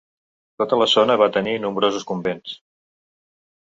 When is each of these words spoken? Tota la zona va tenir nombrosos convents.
Tota 0.63 0.79
la 0.83 0.87
zona 0.95 1.19
va 1.25 1.29
tenir 1.37 1.55
nombrosos 1.69 2.11
convents. 2.15 2.61